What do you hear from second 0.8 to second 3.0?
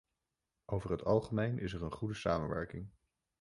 het algemeen is er een goede samenwerking.